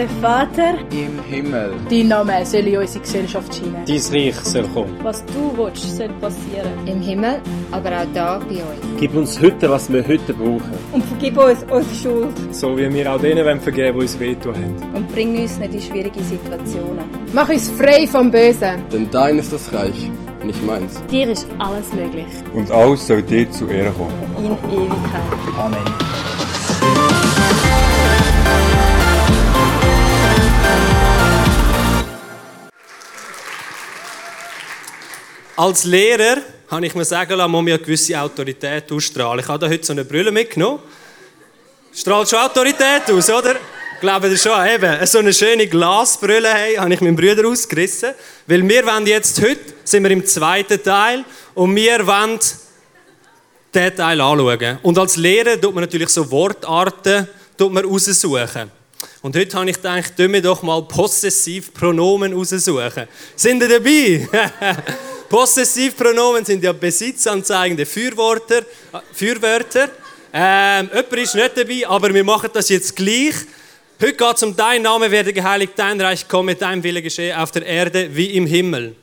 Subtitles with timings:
[0.00, 1.74] unser Vater im Himmel.
[1.88, 3.84] Dein Name soll in unsere Gesellschaft scheinen.
[3.86, 4.96] Dein Reich soll kommen.
[5.02, 6.70] Was du willst, soll passieren.
[6.86, 7.40] Im Himmel,
[7.70, 8.98] aber auch da bei uns.
[8.98, 10.72] Gib uns heute, was wir heute brauchen.
[10.92, 12.54] Und vergib uns unsere Schuld.
[12.54, 14.94] So wie wir auch denen vergeben, die uns wehtun haben.
[14.94, 17.04] Und bring uns nicht in schwierige Situationen.
[17.32, 18.82] Mach uns frei vom Bösen.
[18.92, 20.10] Denn dein ist das Reich,
[20.44, 21.00] nicht meins.
[21.10, 22.26] Dir ist alles möglich.
[22.54, 24.12] Und alles soll dir zu Ehren kommen.
[24.38, 25.58] In Ewigkeit.
[25.58, 26.09] Amen.
[35.60, 36.38] Als Lehrer
[36.70, 39.40] habe ich mir sagen lassen, muss man eine gewisse Autorität ausstrahlen.
[39.40, 40.78] Ich habe da heute so eine Brille mitgenommen.
[41.92, 43.56] Strahlt schon Autorität aus, oder?
[44.00, 44.66] Glaubt ihr schon?
[44.66, 48.14] Eben, so eine schöne Glasbrille hey, habe ich meinem Bruder ausgerissen.
[48.46, 52.38] Weil wir wollen jetzt, heute sind wir im zweiten Teil und wir wollen
[53.74, 54.78] diesen Teil anschauen.
[54.82, 58.70] Und als Lehrer tut man natürlich so Wortarten tut man raussuchen.
[59.20, 63.06] Und heute habe ich gedacht, tun wir doch mal Possessivpronomen raussuchen.
[63.36, 64.26] Sind ihr dabei?
[65.30, 68.66] Possessivpronomen sind ja besitzanzeigende Fürwörter.
[69.12, 69.88] Fürwörter.
[70.32, 73.36] Ähm, jemand ist nicht dabei, aber wir machen das jetzt gleich.
[74.02, 77.52] Heute geht es um dein Name, werde geheiligt, dein Reich komme, dein Wille geschehe auf
[77.52, 78.96] der Erde wie im Himmel.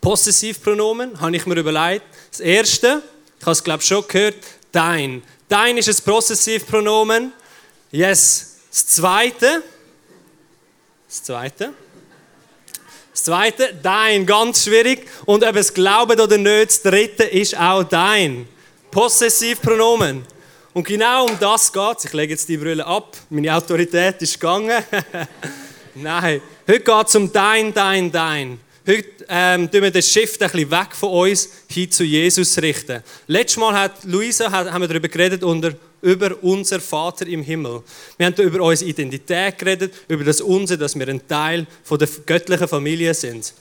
[0.00, 2.04] Possessivpronomen habe ich mir überlegt.
[2.30, 3.02] Das erste,
[3.40, 4.36] ich habe es glaube schon gehört,
[4.70, 5.24] dein.
[5.48, 7.32] Dein ist ein Possessivpronomen.
[7.90, 8.58] Yes.
[8.70, 9.64] Das zweite,
[11.08, 11.72] das zweite,
[13.18, 15.08] das zweite, dein, ganz schwierig.
[15.24, 18.46] Und ob es glaubt oder nicht, das dritte ist auch dein.
[18.92, 20.24] Possessivpronomen.
[20.72, 22.04] Und genau um das geht es.
[22.04, 23.16] Ich lege jetzt die Brille ab.
[23.28, 24.84] Meine Autorität ist gegangen.
[25.96, 28.60] Nein, heute geht es um dein, dein, dein.
[28.86, 33.02] Heute ähm, tun wir das Shift ein bisschen weg von uns hin zu Jesus richten.
[33.26, 35.72] Letztes Mal hat Luisa haben wir darüber geredet unter,
[36.02, 37.82] über unser Vater im Himmel.
[38.16, 42.68] Wir haben über unsere Identität geredet, über das Unser, dass wir ein Teil der göttlichen
[42.68, 43.52] Familie sind.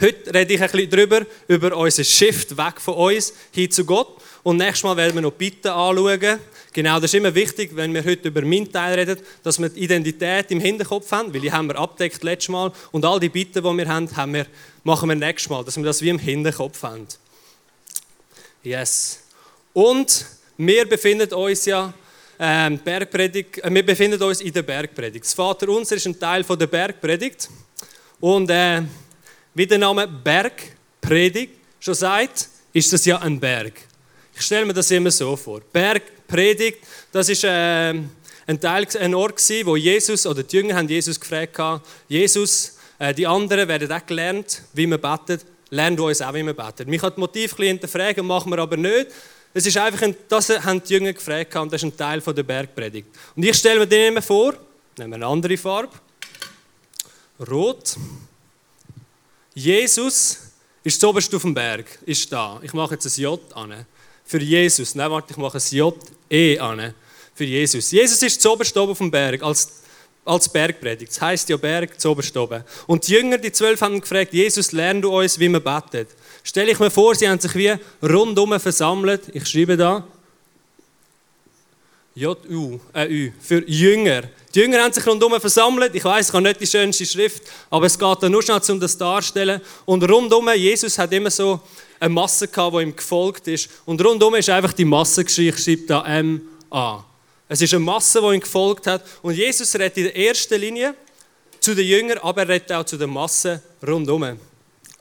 [0.00, 4.20] Heute rede ich ein bisschen darüber, über unseren Shift weg von uns hin zu Gott.
[4.42, 6.38] Und nächstes Mal werden wir noch Bitten anschauen.
[6.72, 9.80] Genau, das ist immer wichtig, wenn wir heute über meinen Teil reden, dass wir die
[9.84, 12.70] Identität im Hinterkopf haben, weil die haben wir abdeckt letztes Mal.
[12.92, 14.46] Und all die Bitten, die wir haben, haben wir,
[14.84, 17.06] machen wir nächstes Mal, dass wir das wie im Hinterkopf haben.
[18.62, 19.20] Yes.
[19.72, 21.92] Und wir befinden uns ja
[22.38, 25.24] ähm, Bergpredigt, äh, wir befinden uns in der Bergpredigt.
[25.24, 27.48] Das Vater Unser ist ein Teil von der Bergpredigt.
[28.20, 28.82] Und äh,
[29.54, 33.74] wie der Name Bergpredigt schon sagt, ist das ja ein Berg.
[34.34, 35.60] Ich stelle mir das immer so vor.
[35.72, 36.80] Bergpredigt,
[37.10, 37.94] das ist äh,
[38.46, 42.76] ein Teil, ein Ort gewesen, wo Jesus oder die Jünger haben Jesus gefragt haben, Jesus,
[42.98, 46.54] äh, die anderen werden auch gelernt, wie man betet, lernen du uns auch, wie man
[46.54, 46.86] betet.
[46.86, 49.06] Mich hat das Motiv ein bisschen hinterfragen, machen wir aber nicht.
[49.56, 52.36] Es ist einfach, ein, das haben die Jünger gefragt und das ist ein Teil von
[52.36, 53.08] der Bergpredigt.
[53.34, 54.52] Und ich stelle mir den immer vor,
[54.98, 55.96] nehmen wir eine andere Farbe,
[57.48, 57.96] rot.
[59.54, 60.40] Jesus
[60.84, 62.60] ist zuoberst auf dem Berg, ist da.
[62.62, 63.86] Ich mache jetzt ein J an.
[64.26, 64.94] Für Jesus.
[64.94, 65.96] Nein, warte, ich mache ein J,
[66.30, 66.92] E an.
[67.34, 67.90] Für Jesus.
[67.90, 69.80] Jesus ist zuoberst oben auf dem Berg als,
[70.26, 71.12] als Bergpredigt.
[71.12, 72.64] Das heisst ja Berg zuoberst oben.
[72.86, 76.08] Und die Jünger, die zwölf, haben gefragt, Jesus, lern du uns, wie man betet.
[76.42, 79.22] Stelle ich mir vor, sie haben sich wie rundum versammelt.
[79.32, 80.06] Ich schreibe da.
[82.14, 84.22] J-U, äh, Ü, für Jünger.
[84.54, 85.94] Die Jünger haben sich rundum versammelt.
[85.94, 88.80] Ich weiß, ich habe nicht die schönste Schrift, aber es geht da nur schnell, um
[88.80, 89.60] das darzustellen.
[89.84, 91.60] Und rundum, Jesus hat immer so
[92.00, 93.68] eine Masse gehabt, die ihm gefolgt ist.
[93.84, 95.56] Und rundum ist einfach die Masse geschrieben.
[95.56, 97.04] Ich schreibe da M-A.
[97.48, 99.04] Es ist eine Masse, die ihm gefolgt hat.
[99.22, 100.94] Und Jesus redet in der ersten Linie
[101.60, 104.38] zu den Jüngern, aber er redet auch zu der Masse rundum.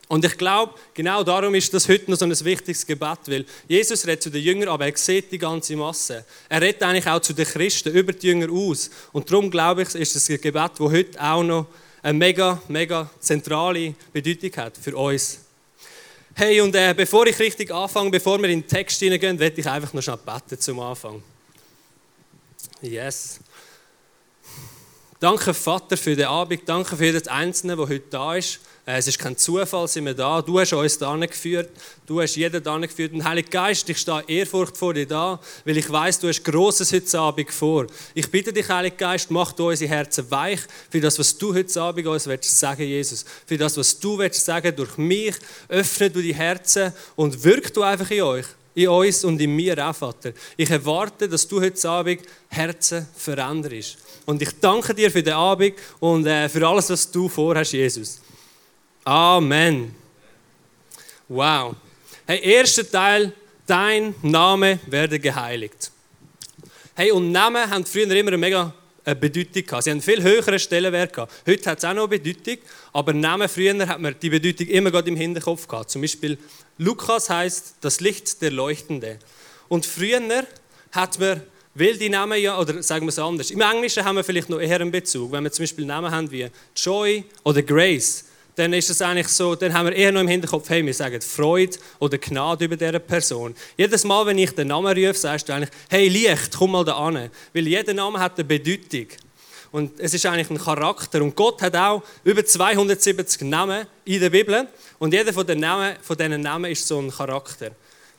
[0.07, 4.05] Und ich glaube, genau darum ist das heute noch so ein wichtiges Gebet, weil Jesus
[4.05, 6.25] redet zu den Jüngern, aber er sieht die ganze Masse.
[6.47, 8.91] Er redet eigentlich auch zu den Christen, über die Jünger aus.
[9.11, 11.65] Und darum glaube ich, ist das ein Gebet, das heute auch noch
[12.03, 15.39] eine mega, mega zentrale Bedeutung hat für uns.
[16.35, 19.67] Hey, und äh, bevor ich richtig anfange, bevor wir in den Text hineingehen, werde ich
[19.67, 21.23] einfach noch schnell beten zum Anfang.
[22.81, 23.39] Yes.
[25.19, 26.63] Danke, Vater, für den Abend.
[26.65, 28.59] Danke für jedes Einzelne, der heute da ist.
[28.87, 30.41] Es ist kein Zufall, sind wir da.
[30.41, 31.71] Du hast uns da geführt.
[32.05, 33.13] Du hast jeden da geführt.
[33.13, 36.93] Und Heiliger Geist, ich stehe Ehrfurcht vor dir da, weil ich weiß, du hast Großes
[36.93, 37.87] heute Abend vor.
[38.13, 40.59] Ich bitte dich, Heiliger Geist, mach du unsere Herzen weich
[40.91, 43.25] für das, was du heute Abend uns willst sagen, Jesus.
[43.47, 45.35] Für das, was du willst sagen durch mich.
[45.67, 48.45] Öffne du die Herzen und wirk du einfach in euch
[48.75, 50.33] in uns und in mir auch, Vater.
[50.57, 53.97] Ich erwarte, dass du heute Abend Herzen veränderst.
[54.25, 58.19] Und ich danke dir für den Abend und äh, für alles, was du vorhast, Jesus.
[59.05, 59.95] Amen.
[61.27, 61.75] Wow.
[62.27, 63.33] Hey, erster Teil,
[63.65, 65.91] dein Name werde geheiligt.
[66.95, 68.73] Hey, und Namen haben früher immer eine mega
[69.05, 69.83] eine Bedeutung gehabt.
[69.83, 71.33] Sie haben einen viel höheren Stellenwert gehabt.
[71.47, 72.57] Heute hat es auch noch eine Bedeutung,
[72.91, 75.89] aber Namen früher hat man die Bedeutung immer gerade im Hinterkopf gehabt.
[75.91, 76.37] Zum Beispiel
[76.77, 79.19] Lukas heißt das Licht der Leuchtende.
[79.67, 80.21] Und früher
[80.91, 81.41] hat man
[81.77, 84.61] weil die Namen ja, oder sagen wir es anders, im Englischen haben wir vielleicht noch
[84.61, 85.33] eher einen Bezug.
[85.33, 88.23] Wenn wir zum Beispiel Namen haben wie Joy oder Grace,
[88.55, 91.21] dann ist es eigentlich so, dann haben wir eher noch im Hinterkopf, hey, wir sagen
[91.21, 93.53] Freude oder Gnade über diese Person.
[93.77, 96.93] Jedes Mal, wenn ich den Namen rufe, sagst du eigentlich, hey Licht, komm mal da
[96.93, 97.29] an.
[97.53, 99.07] Weil jeder Name hat eine Bedeutung.
[99.71, 101.21] Und es ist eigentlich ein Charakter.
[101.21, 104.67] Und Gott hat auch über 270 Namen in der Bibel.
[104.99, 107.71] Und jeder von, den Namen, von diesen Namen ist so ein Charakter.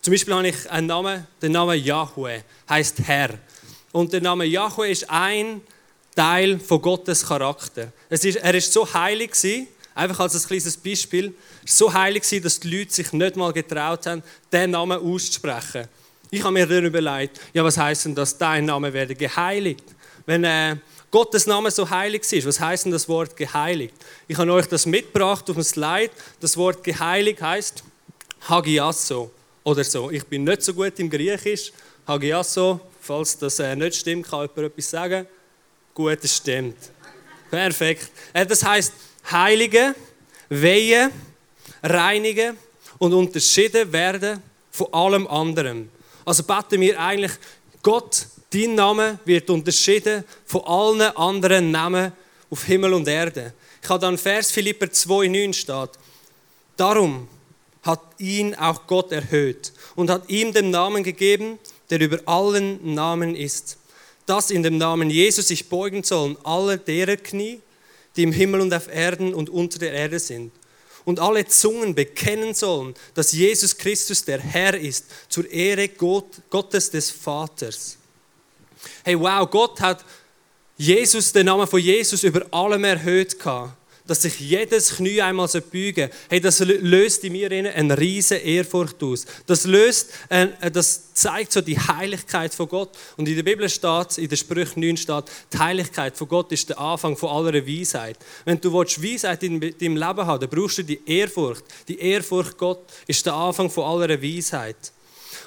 [0.02, 3.30] Zum Beispiel habe ich einen Namen, den Namen Yahweh, heißt Herr.
[3.92, 5.62] Und der Name Yahweh ist ein
[6.14, 7.90] Teil von Gottes Charakter.
[8.10, 11.34] Es ist, er ist so heilig gewesen, einfach als ein kleines Beispiel,
[11.64, 14.22] so heilig gewesen, dass die Leute sich nicht mal getraut haben,
[14.52, 15.88] den Namen auszusprechen.
[16.30, 19.84] Ich habe mir dann überlegt, ja, was heißt denn, dass dein Name werde geheiligt?
[20.26, 20.76] Wenn äh,
[21.10, 23.94] Gottes Name so heilig ist, was heißt denn das Wort geheiligt?
[24.28, 26.10] Ich habe euch das mitgebracht auf dem Slide.
[26.40, 27.82] Das Wort geheiligt heißt
[28.48, 29.30] Hagiasso
[29.64, 30.10] oder so.
[30.10, 31.72] Ich bin nicht so gut im Griechisch.
[32.06, 35.26] Hagiasso, falls das äh, nicht stimmt, kann jemand etwas sagen?
[35.94, 36.76] Gut, es stimmt.
[37.50, 38.10] Perfekt.
[38.32, 38.92] Äh, das heißt
[39.30, 39.94] Heilige,
[40.48, 41.10] Weihen,
[41.82, 42.56] Reinigen
[42.98, 45.90] und unterschieden werden von allem anderen.
[46.24, 47.32] Also beten wir eigentlich,
[47.82, 52.12] Gott, dein Name wird unterschieden von allen anderen Namen
[52.50, 53.52] auf Himmel und Erde.
[53.82, 55.90] Ich habe dann Vers Philipper 2,9 steht.
[56.76, 57.28] Darum
[57.82, 61.58] hat ihn auch Gott erhöht und hat ihm den Namen gegeben,
[61.90, 63.78] der über allen Namen ist,
[64.26, 67.60] dass in dem Namen Jesus sich beugen sollen alle derer Knie,
[68.16, 70.52] die im Himmel und auf Erden und unter der Erde sind.
[71.04, 76.90] Und alle Zungen bekennen sollen, dass Jesus Christus der Herr ist, zur Ehre Gott, Gottes
[76.90, 77.96] des Vaters.
[79.04, 80.04] Hey, wow, Gott hat
[80.76, 83.76] Jesus, den Namen von Jesus über allem erhöht gehabt
[84.06, 89.02] dass sich jedes Knie einmal so beugen hey, das löst in mir eine riesige Ehrfurcht
[89.02, 89.26] aus.
[89.46, 92.90] Das löst, äh, das zeigt so die Heiligkeit von Gott.
[93.16, 96.68] Und in der Bibel steht, in der Sprüche 9 steht, die Heiligkeit von Gott ist
[96.68, 98.18] der Anfang von aller Weisheit.
[98.44, 101.64] Wenn du willst, Weisheit in deinem Leben haben dann brauchst du die Ehrfurcht.
[101.88, 104.92] Die Ehrfurcht Gott ist der Anfang von aller Weisheit.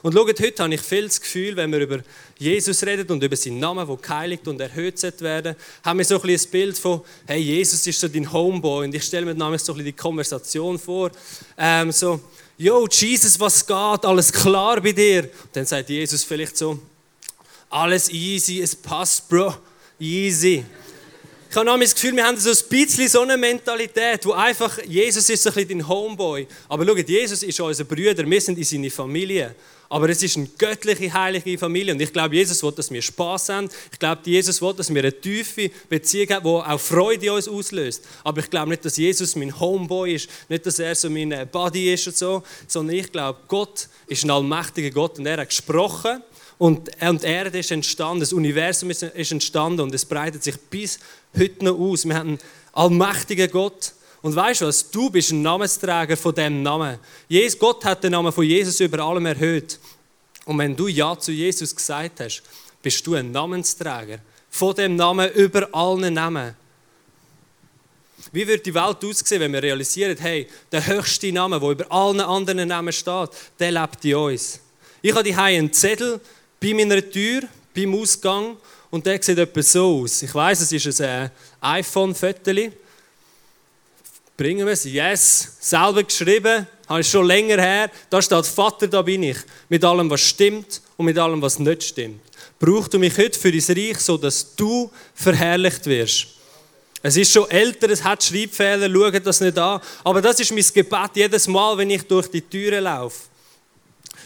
[0.01, 1.99] Und schaut, heute habe ich viel das Gefühl, wenn wir über
[2.37, 6.29] Jesus reden und über seinen Namen, der geheiligt und erhöht werden, haben wir so ein,
[6.29, 8.85] ein Bild von, hey, Jesus ist so dein Homeboy.
[8.85, 11.11] Und ich stelle mir nämlich so ein die Konversation vor.
[11.57, 12.21] Ähm, so,
[12.57, 14.05] yo, Jesus, was geht?
[14.05, 15.23] Alles klar bei dir?
[15.23, 16.79] Und dann sagt Jesus vielleicht so,
[17.69, 19.55] alles easy, es passt, Bro,
[19.99, 20.63] easy.
[21.51, 25.27] Ich habe das Gefühl, wir haben so ein bisschen so eine Mentalität, wo einfach, Jesus
[25.29, 26.45] ist so ein bisschen dein Homeboy.
[26.67, 29.55] Aber schaut, Jesus ist unser Bruder, wir sind in seiner Familie.
[29.89, 31.93] Aber es ist eine göttliche, heilige Familie.
[31.93, 33.69] Und ich glaube, Jesus will, dass wir Spaß haben.
[33.91, 37.47] Ich glaube, Jesus will, dass wir eine tiefe Beziehung haben, die auch Freude in uns
[37.47, 38.05] auslöst.
[38.23, 41.91] Aber ich glaube nicht, dass Jesus mein Homeboy ist, nicht, dass er so mein Buddy
[41.91, 46.21] ist und so, sondern ich glaube, Gott ist ein allmächtiger Gott und er hat gesprochen
[46.59, 50.99] und, und Erde ist entstanden, das Universum ist entstanden und es breitet sich bis
[51.35, 52.05] heute noch aus.
[52.05, 52.39] Wir haben einen
[52.73, 53.93] allmächtigen Gott.
[54.21, 54.91] Und weißt du was?
[54.91, 56.99] Du bist ein Namensträger von dem Namen.
[57.29, 59.79] Jesus, Gott hat den Namen von Jesus über allem erhöht.
[60.43, 62.43] Und wenn du Ja zu Jesus gesagt hast,
[62.81, 66.55] bist du ein Namensträger von dem Namen über allen Namen.
[68.33, 72.19] Wie würde die Welt aussehen, wenn wir realisieren, hey, der höchste Name, der über allen
[72.19, 74.59] anderen Namen steht, der lebt in uns.
[75.01, 76.19] Ich habe hier einen Zettel
[76.59, 77.41] bei meiner Tür,
[77.75, 78.57] beim Ausgang,
[78.91, 80.23] und der sieht etwa so aus.
[80.23, 81.29] Ich weiß, es ist ein äh,
[81.61, 82.51] iPhone-Foto.
[84.35, 84.85] Bringen wir es?
[84.85, 87.91] Yes, selber geschrieben, habe ich schon länger her.
[88.09, 89.37] Da steht Vater, da bin ich.
[89.67, 92.21] Mit allem, was stimmt und mit allem, was nicht stimmt.
[92.57, 96.27] Brauchst du mich heute für dein Reich, so dass du verherrlicht wirst.
[97.01, 99.79] Es ist schon älter, es hat Schreibfehler, schau das nicht an.
[100.03, 103.29] Aber das ist mein Gebet jedes Mal, wenn ich durch die Türen laufe.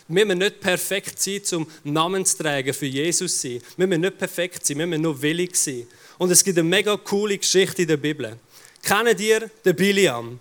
[0.07, 3.61] Wir müssen nicht perfekt sein, zum Namensträger für Jesus sein.
[3.77, 5.87] Wir müssen nicht perfekt sein, wir müssen nur willig sein.
[6.17, 8.37] Und es gibt eine mega coole Geschichte in der Bibel.
[8.81, 10.39] Kennt ihr den Biliam?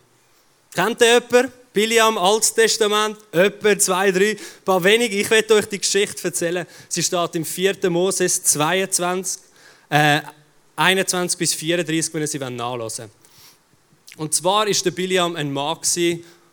[0.75, 1.53] Kennt ihr jemanden?
[1.73, 5.17] Biliam, Altes Testament, etwa zwei, drei, ein paar wenige.
[5.17, 6.67] Ich werde euch die Geschichte erzählen.
[6.89, 7.89] Sie steht im 4.
[7.89, 9.41] Moses 22,
[9.89, 10.21] äh,
[10.77, 13.11] 21 bis 34, wenn ihr sie nachlesen wollt.
[14.19, 15.79] Und zwar ist der Biliam ein Mann,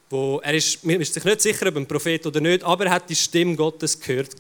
[0.10, 2.92] wo er ist, man ist sich nicht sicher, ob ein Prophet oder nicht, aber er
[2.92, 4.36] hat die Stimme Gottes gehört.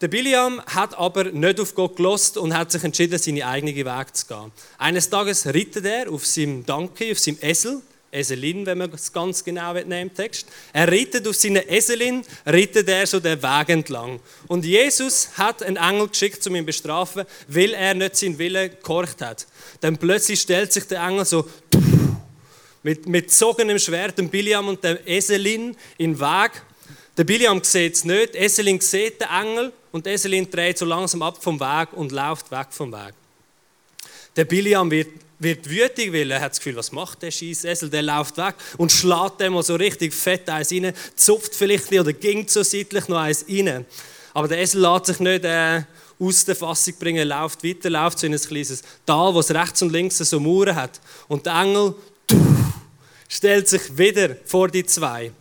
[0.00, 4.16] Der Biliam hat aber nicht auf Gott gelost und hat sich entschieden, seine eigenen Weg
[4.16, 4.50] zu gehen.
[4.78, 9.42] Eines Tages reitet er auf seinem Donkey, auf seinem Esel, Eselin, wenn man es ganz
[9.42, 10.46] genau nehmen im Text.
[10.72, 14.20] Er reitet auf seine Eselin, reitet er so den Weg entlang.
[14.48, 18.70] Und Jesus hat einen Engel geschickt, um ihn zu bestrafen, weil er nicht seinen Willen
[18.82, 19.46] gehorcht hat.
[19.80, 21.48] Dann plötzlich stellt sich der Engel so
[22.82, 26.62] mit, mit gezogenem Schwert dem Biliam und der Eselin in Weg.
[27.16, 31.42] Der Biliam sieht es nicht, Eselin sieht den Engel und Eselin dreht so langsam ab
[31.42, 33.14] vom Weg und läuft weg vom Weg.
[34.34, 35.08] Der Biliam wird,
[35.38, 37.90] wird wütig, weil er hat das Gefühl, was macht der scheiß Esel?
[37.90, 42.12] Der läuft weg und schlägt dem mal so richtig fett eins rein, zupft vielleicht oder
[42.12, 43.84] ging so seitlich noch eins rein.
[44.32, 45.82] Aber der Esel lässt sich nicht äh,
[46.18, 49.82] aus der Fassung bringen, läuft weiter, läuft so in ein kleines Tal, wo es rechts
[49.82, 51.00] und links so Mauern hat.
[51.28, 51.94] Und der Engel
[53.32, 55.32] stellt sich wieder vor die zwei.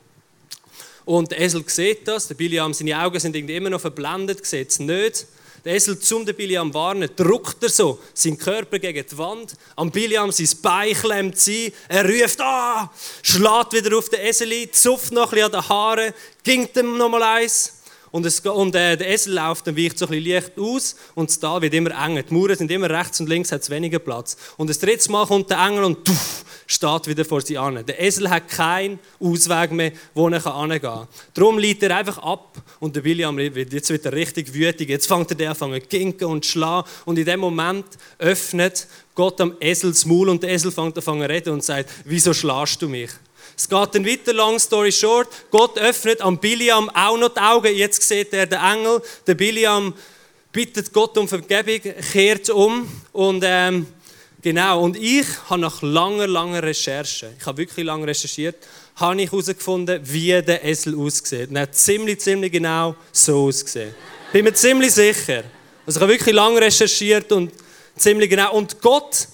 [1.03, 4.69] Und der Esel sieht das, der Biliam, seine Augen sind irgendwie immer noch verblendet, sieht
[4.69, 5.25] es nicht.
[5.65, 9.55] Der Esel zum den Biliam warnen, drückt er so seinen Körper gegen die Wand.
[9.75, 11.74] Am Biliam sein Bein klemmt sie.
[11.89, 12.89] Er ruft, ah,
[13.21, 17.24] schlägt wieder auf den Esel ein, zupft noch ein an den Haaren, ging ihm nochmal
[17.24, 17.81] eins.
[18.12, 21.39] Und, es, und äh, der Esel läuft dann weicht so ein leicht aus und das
[21.39, 22.24] Tal wird immer enger.
[22.24, 24.36] Die Mauern sind immer rechts und links, hat es weniger Platz.
[24.57, 27.86] Und das dritte Mal kommt der Engel und tuff, steht wieder vor sie an.
[27.86, 31.08] Der Esel hat keinen Ausweg mehr, wo er hingehen kann.
[31.34, 34.89] Darum liegt er einfach ab und der William wird jetzt wieder richtig wütig.
[34.89, 37.86] Jetzt fängt er an zu ginken und zu schlagen und in dem Moment
[38.20, 41.89] öffnet Gott am Esel das Maul und der Esel fängt an zu reden und sagt,
[42.06, 43.10] wieso schlägst du mich?
[43.58, 45.27] Es geht dann weiter, long story short.
[45.51, 47.75] Gott öffnet am Biliam auch noch die Augen.
[47.75, 49.01] Jetzt sieht er den Engel.
[49.27, 49.94] Der Biliam
[50.51, 52.88] bittet Gott um Vergebung, kehrt um.
[53.12, 53.86] Und ähm,
[54.41, 58.55] genau, und ich habe nach langer, langer Recherche, ich habe wirklich lange recherchiert,
[58.95, 61.50] habe ich herausgefunden, wie der Esel aussieht.
[61.50, 63.93] Und er hat ziemlich, ziemlich genau so ausgesehen.
[64.31, 65.43] Bin mir ziemlich sicher.
[65.86, 67.51] Also ich habe wirklich lange recherchiert und
[67.98, 68.53] ziemlich genau.
[68.53, 69.27] Und Gott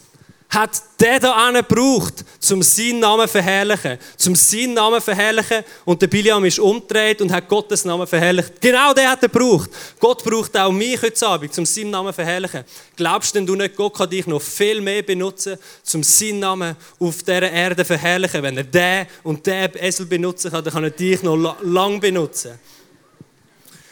[0.50, 3.98] hat der da gebraucht, um seinen Namen zu verherrlichen.
[4.16, 5.64] Zum seinen Namen zu verherrlichen.
[5.84, 8.62] Und der Biliam ist umgedreht und hat Gottes Namen verherrlicht.
[8.62, 9.70] Genau der hat er gebraucht.
[10.00, 12.64] Gott braucht auch mich heute Abend, um seinen Namen zu verherrlichen.
[12.96, 15.58] Glaubst denn du nicht, Gott kann dich noch viel mehr benutzen,
[15.94, 18.42] um seinen Namen auf dieser Erde zu verherrlichen?
[18.42, 22.58] Wenn er den und den Esel benutzen kann, dann kann er dich noch lang benutzen.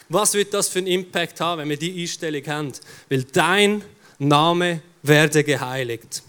[0.08, 2.72] Was wird das für einen Impact haben, wenn wir diese Einstellung haben?
[3.10, 3.82] Weil dein
[4.18, 6.22] Name werde geheiligt.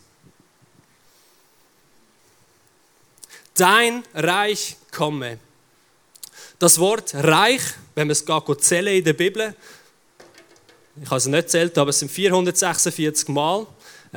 [3.59, 5.39] Dein Reich komme.
[6.59, 7.61] Das Wort Reich,
[7.95, 9.55] wenn man es geht zählen in der Bibel,
[11.01, 13.67] ich habe es nicht zählt, aber es sind 446 Mal.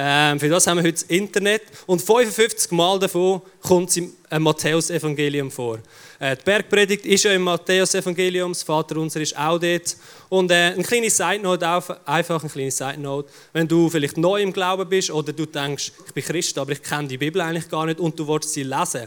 [0.03, 1.61] Ähm, für das haben wir heute das Internet.
[1.85, 5.79] Und 55 Mal davon kommt es im äh, Matthäus-Evangelium vor.
[6.19, 9.97] Äh, die Bergpredigt ist ja im Matthäus-Evangelium, das Vater unser ist auch dort.
[10.31, 11.69] Und äh, ein kleines Side-Note,
[12.07, 16.15] einfach ein kleines Side-Note, wenn du vielleicht neu im Glauben bist oder du denkst, ich
[16.15, 19.07] bin Christ, aber ich kenne die Bibel eigentlich gar nicht und du willst sie lesen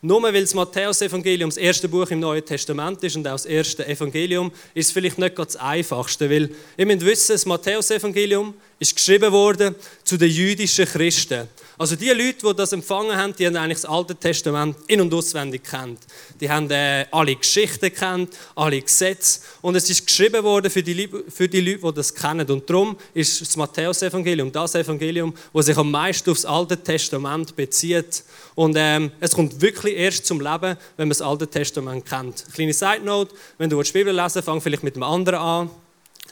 [0.00, 3.84] nur weil das Matthäus-Evangelium das erste Buch im Neuen Testament ist und auch das erste
[3.84, 6.30] Evangelium, ist es vielleicht nicht ganz das einfachste.
[6.30, 11.48] Weil ihr müsst wissen, das Matthäus-Evangelium ist geschrieben worden zu den jüdischen Christen.
[11.78, 15.14] Also die Leute, die das empfangen haben, die haben eigentlich das Alte Testament in- und
[15.14, 16.00] auswendig kennt.
[16.40, 19.40] Die haben äh, alle Geschichten kennt, alle Gesetze.
[19.62, 22.50] Und es ist geschrieben worden für die, für die Leute, die das kennen.
[22.50, 27.54] Und darum ist das Matthäus-Evangelium das Evangelium, das sich am meisten auf das Alte Testament
[27.54, 28.24] bezieht.
[28.56, 32.44] Und ähm, es kommt wirklich erst zum Leben, wenn man das Alte Testament kennt.
[32.54, 35.70] Kleine Side Note: Wenn du die Bibel lesen willst, fang vielleicht mit einem anderen an.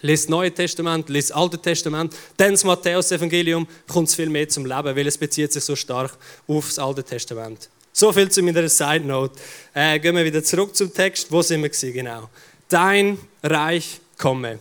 [0.02, 4.96] Lies Neue Testament, lies Alte Testament, dann das Matthäus-Evangelium, kommt es viel mehr zum Leben,
[4.96, 7.68] weil es bezieht sich so stark auf das Alte Testament.
[7.92, 9.40] So viel zu meiner Side Note.
[9.72, 11.32] Äh, gehen wir wieder zurück zum Text.
[11.32, 12.28] Wo sind wir gewesen, genau?
[12.68, 14.58] Dein Reich komme.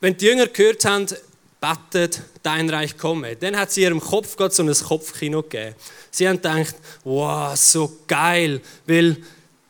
[0.00, 1.06] Wenn die Jünger gehört haben,
[1.60, 5.74] betet, dein Reich komme, dann hat sie ihrem Kopf gerade so ein Kopfkino gegeben.
[6.10, 9.16] Sie haben gedacht, wow, so geil, weil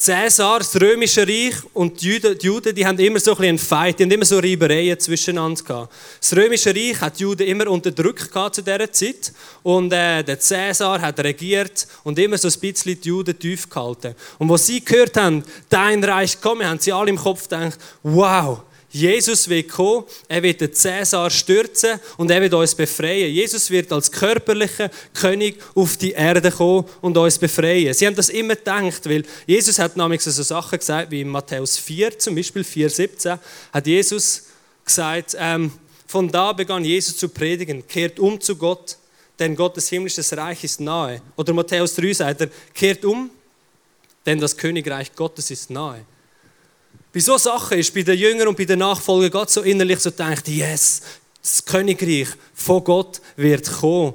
[0.04, 3.58] Cäsar, das römische Reich und die Juden, die, Juden, die haben immer so ein einen
[3.58, 5.94] Fight, die haben immer so Reibereien zwischeneinander gehabt.
[6.20, 9.32] Das römische Reich hat die Juden immer unterdrückt zu dieser Zeit
[9.62, 14.14] und äh, der Cäsar hat regiert und immer so ein bisschen die Juden tief gehalten.
[14.36, 18.60] Und was sie gehört haben, dein Reich komme, haben sie alle im Kopf gedacht, wow,
[18.94, 23.34] Jesus wird kommen, er wird den Cäsar stürzen und er wird uns befreien.
[23.34, 27.92] Jesus wird als körperlicher König auf die Erde kommen und uns befreien.
[27.92, 31.76] Sie haben das immer gedacht, weil Jesus hat nämlich so Sachen gesagt, wie in Matthäus
[31.76, 33.36] 4, zum Beispiel 4,17,
[33.72, 34.44] hat Jesus
[34.84, 35.72] gesagt, ähm,
[36.06, 38.96] von da begann Jesus zu predigen, kehrt um zu Gott,
[39.40, 41.20] denn Gottes himmlisches Reich ist nahe.
[41.34, 43.28] Oder Matthäus 3 sagt er, kehrt um,
[44.24, 46.06] denn das Königreich Gottes ist nahe.
[47.14, 50.10] Bei so Sachen ist bei den Jüngern und bei den Nachfolgern Gott so innerlich so
[50.10, 51.00] denkt, yes,
[51.40, 54.14] das Königreich von Gott wird kommen.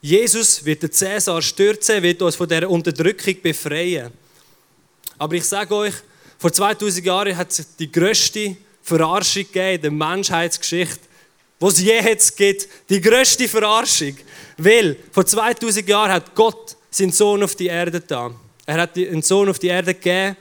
[0.00, 4.12] Jesus wird den Cäsar stürzen, wird uns von dieser Unterdrückung befreien.
[5.18, 5.94] Aber ich sage euch,
[6.38, 11.00] vor 2000 Jahren hat es die grösste Verarschung gegeben in der Menschheitsgeschichte,
[11.58, 12.68] was es je jetzt gibt.
[12.88, 14.16] Die grösste Verarschung.
[14.56, 18.36] Weil vor 2000 Jahren hat Gott seinen Sohn auf die Erde getan.
[18.66, 20.36] Er hat einen Sohn auf die Erde gegeben.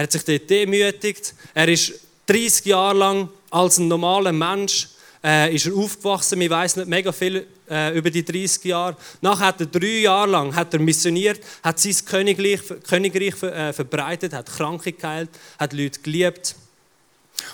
[0.00, 1.34] Er hat sich dort demütigt.
[1.52, 1.92] Er ist
[2.24, 4.88] 30 Jahre lang als ein normaler Mensch
[5.22, 6.40] äh, ist er aufgewachsen.
[6.40, 8.96] Wir weiß nicht mega viel äh, über die 30 Jahre.
[9.20, 14.32] Nachher hat er drei Jahre lang hat er missioniert, hat sein Königreich, Königreich äh, verbreitet,
[14.32, 15.28] hat Kranke geheilt,
[15.58, 16.54] hat Leute geliebt.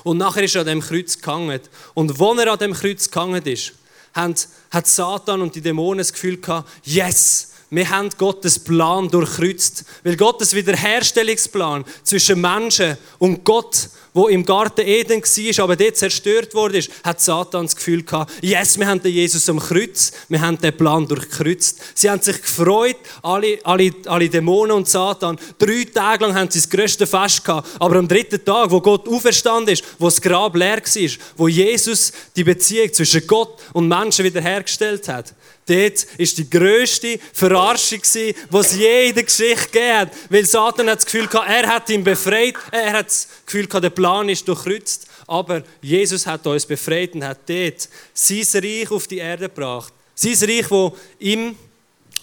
[0.05, 1.59] Und nachher ist er an dem Kreuz gehangen.
[1.95, 3.73] Und wo er an dem Kreuz gehangen ist,
[4.15, 9.85] hat Satan und die Dämonen das Gefühl gehabt, yes, wir haben Gottes Plan durchkreuzt.
[10.05, 16.55] Weil Gottes Wiederherstellungsplan zwischen Menschen und Gott, wo im Garten Eden war, aber dort zerstört
[16.55, 20.59] wurde, hat Satan das Gefühl gehabt, yes, wir haben den Jesus am Kreuz, wir haben
[20.59, 21.83] den Plan durchkreuzt.
[21.95, 25.39] Sie haben sich gefreut, alle, alle, alle Dämonen und Satan.
[25.59, 27.69] Drei Tage lang haben sie das größte Fest gehabt.
[27.79, 32.13] Aber am dritten Tag, wo Gott auferstanden ist, wo das Grab leer war, wo Jesus
[32.37, 35.35] die Beziehung zwischen Gott und Menschen wiederhergestellt hat,
[35.67, 40.13] Dort war die grösste Verarschung, die es je in der Geschichte gegeben hat.
[40.31, 42.55] Weil Satan hat das Gefühl gehabt, er hat ihn befreit.
[42.71, 45.09] Er hat das Gefühl gehabt, der Plan ist durchkreuzt.
[45.27, 49.93] Aber Jesus hat uns befreit und hat dort sein Reich auf die Erde gebracht.
[50.15, 51.57] Sein Reich, das im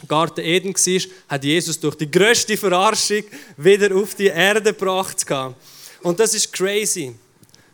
[0.08, 3.24] Garten Eden war, hat Jesus durch die grösste Verarschung
[3.58, 5.26] wieder auf die Erde gebracht.
[6.02, 7.14] Und das ist crazy.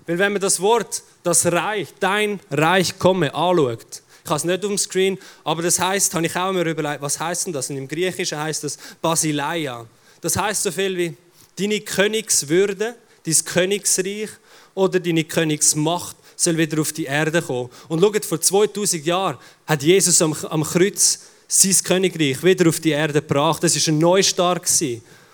[0.08, 4.64] Weil wenn man das Wort, das Reich, dein Reich komme, anschaut, ich habe es nicht
[4.64, 7.70] auf dem Screen, aber das heißt, habe ich auch mir überlegt, was heißt denn das?
[7.72, 9.88] Und im Griechischen heißt das Basileia.
[10.22, 11.18] Das heißt so viel wie
[11.58, 12.96] deine Königswürde,
[13.26, 14.30] dein Königsreich
[14.76, 17.70] oder deine Königsmacht soll wieder auf die Erde kommen.
[17.88, 22.92] Und schaut, vor 2000 Jahren hat Jesus am, am Kreuz sein Königreich wieder auf die
[22.92, 23.64] Erde gebracht.
[23.64, 24.70] Das war ein Neustart.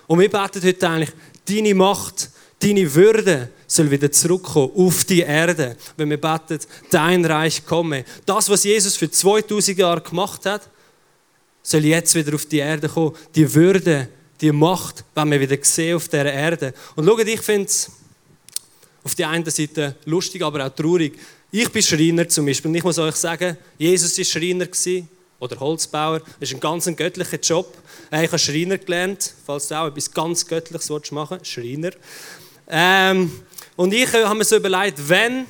[0.07, 1.11] Und wir beten heute eigentlich,
[1.49, 7.65] deine Macht, deine Würde soll wieder zurückkommen auf die Erde, wenn wir beten, dein Reich
[7.65, 8.05] komme.
[8.25, 10.69] Das, was Jesus für 2000 Jahre gemacht hat,
[11.63, 13.15] soll jetzt wieder auf die Erde kommen.
[13.33, 14.07] Die Würde,
[14.39, 16.73] die Macht, wenn wir wieder sehen auf dieser Erde.
[16.95, 17.89] Und schaut, ich finde es
[19.03, 21.17] auf der einen Seite lustig, aber auch traurig.
[21.51, 24.67] Ich bin Schreiner zum Beispiel und ich muss euch sagen, Jesus war Schreiner
[25.39, 26.19] oder Holzbauer.
[26.19, 27.77] Das ist ein ganz göttlicher Job.
[28.11, 31.91] Ich habe Schreiner gelernt, falls du auch etwas ganz Göttliches machen willst, Schreiner.
[32.67, 33.31] Ähm,
[33.75, 35.45] und ich habe mir so überlegt, wenn,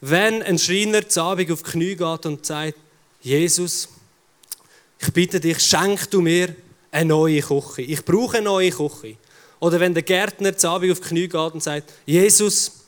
[0.00, 2.78] wenn ein Schreiner zu Abend auf die Knie geht und sagt,
[3.20, 3.88] Jesus,
[4.98, 6.54] ich bitte dich, schenk du mir
[6.90, 7.82] eine neue Küche.
[7.82, 9.16] Ich brauche eine neue Küche.
[9.60, 12.85] Oder wenn der Gärtner zu Abend auf die Knie geht und sagt, Jesus,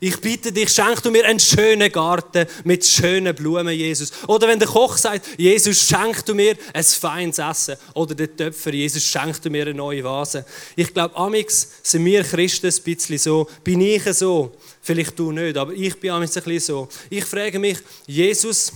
[0.00, 4.12] ich bitte dich, schenk du mir einen schönen Garten mit schönen Blumen, Jesus.
[4.28, 7.76] Oder wenn der Koch sagt, Jesus, schenk du mir ein feines Essen.
[7.94, 10.44] Oder der Töpfer, Jesus, schenk du mir eine neue Vase.
[10.76, 13.48] Ich glaube, amix sind wir Christen ein bisschen so.
[13.64, 14.52] Bin ich so?
[14.80, 16.88] Vielleicht du nicht, aber ich bin amix ein bisschen so.
[17.10, 18.72] Ich frage mich, Jesus,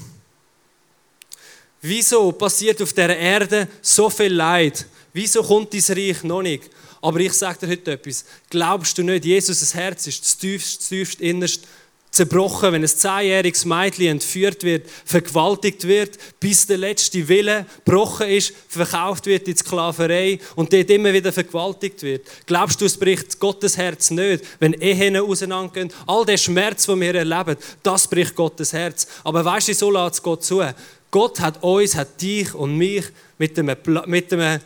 [1.80, 4.86] wieso passiert auf der Erde so viel Leid?
[5.12, 6.68] Wieso kommt dein Reich noch nicht?
[7.02, 8.24] Aber ich sage dir heute etwas.
[8.48, 11.66] Glaubst du nicht, Jesus' Herz ist das tiefst, tiefst innerst
[12.12, 18.52] zerbrochen, wenn ein zehnjähriges Mädchen entführt wird, vergewaltigt wird, bis der letzte Wille gebrochen ist,
[18.68, 22.28] verkauft wird in Sklaverei und dort immer wieder vergewaltigt wird.
[22.46, 25.90] Glaubst du, es bricht Gottes Herz nicht, wenn Ehen auseinandergehen?
[26.06, 29.08] All der Schmerz, den wir erleben, das bricht Gottes Herz.
[29.24, 30.62] Aber weißt du, so lässt es Gott zu.
[31.10, 33.04] Gott hat uns, hat dich und mich
[33.38, 34.60] mit einem, mit einem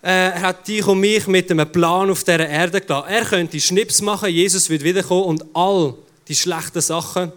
[0.00, 3.08] er hat dich und mich mit einem Plan auf dieser Erde gelassen.
[3.08, 5.94] Er könnte Schnips machen, Jesus wird wiederkommen und all
[6.28, 7.32] die schlechten Sachen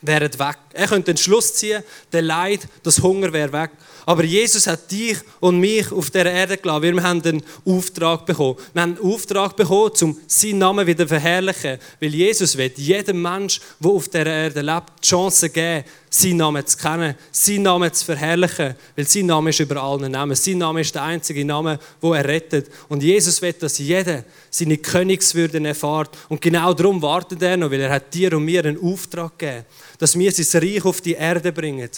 [0.00, 0.58] wären weg.
[0.74, 1.82] Er könnte den Schluss ziehen,
[2.12, 3.70] der Leid, das Hunger wäre weg.
[4.06, 6.82] Aber Jesus hat dich und mich auf der Erde gelassen.
[6.82, 8.56] Wir haben einen Auftrag bekommen.
[8.72, 11.78] Wir haben einen Auftrag bekommen, um seinen Namen wieder zu verherrlichen.
[12.00, 16.66] Weil Jesus wird jedem Mensch, der auf der Erde lebt, die Chance geben, seinen Namen
[16.66, 18.74] zu kennen, seinen Namen zu verherrlichen.
[18.94, 20.36] Weil sein Name ist über allen Namen.
[20.36, 22.70] Sein Name ist der einzige Name, wo er rettet.
[22.88, 26.16] Und Jesus will, dass jeder seine Königswürde erfahrt.
[26.28, 29.64] Und genau darum wartet er noch, weil er hat dir und mir einen Auftrag gegeben,
[29.98, 31.90] dass wir sein Reich auf die Erde bringen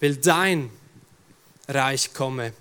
[0.00, 0.70] will dein
[1.68, 2.52] Reich komme.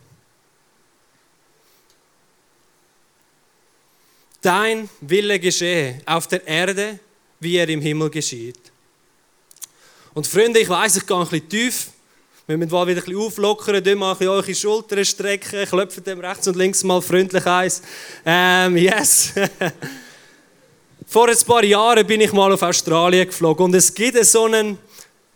[4.42, 7.00] Dein Wille geschehe auf der Erde,
[7.40, 8.60] wie er im Himmel geschieht.
[10.14, 11.88] Und Freunde, ich weiß, ich gehe ein bisschen tief.
[12.48, 16.20] Wir müssen mal wieder ein bisschen auflockern, dann mache ich eure Schultern strecken, klopfe dem
[16.20, 17.82] rechts und links mal freundlich eins.
[18.24, 19.34] Ähm, yes.
[21.08, 24.78] Vor ein paar Jahren bin ich mal auf Australien geflogen und es gibt so einen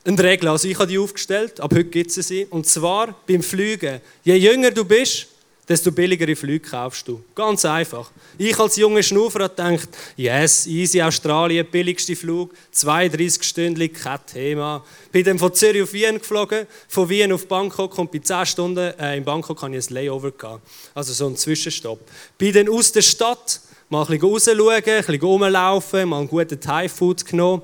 [0.05, 0.49] eine Regel.
[0.49, 2.45] Also ich habe die aufgestellt, ab heute gibt es sie.
[2.49, 4.01] Und zwar beim Fliegen.
[4.23, 5.27] Je jünger du bist,
[5.67, 7.21] desto billigere Flüge kaufst du.
[7.35, 8.09] Ganz einfach.
[8.37, 14.83] Ich als junger Schnaufer habe gedacht, yes, easy Australien, billigste Flug, 32 Stunden, kein Thema.
[15.11, 18.93] Bin dann von Zürich auf Wien geflogen, von Wien auf Bangkok und bei 10 Stunden
[18.99, 20.31] äh, in Bangkok hatte ich ein Layover.
[20.31, 20.67] Gehabt.
[20.95, 21.99] Also so ein Zwischenstopp.
[22.37, 26.59] Bin dann aus der Stadt, mal ein bisschen rausschauen, ein bisschen rumlaufen, mal einen guten
[26.59, 27.61] Thai-Food genommen